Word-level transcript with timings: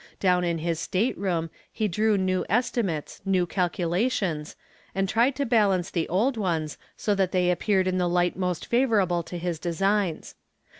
Down 0.19 0.43
in 0.43 0.57
his 0.57 0.79
stateroom 0.79 1.51
he 1.71 1.87
drew 1.87 2.17
new 2.17 2.43
estimates, 2.49 3.21
new 3.23 3.45
calculations, 3.45 4.55
and 4.95 5.07
tried 5.07 5.35
to 5.35 5.45
balance 5.45 5.91
the 5.91 6.09
old 6.09 6.37
ones 6.37 6.79
so 6.97 7.13
that 7.13 7.31
they 7.31 7.51
appeared 7.51 7.85
in 7.87 7.99
the 7.99 8.09
light 8.09 8.35
most 8.35 8.65
favorable 8.65 9.21
to 9.21 9.37
his 9.37 9.59
designs. 9.59 10.33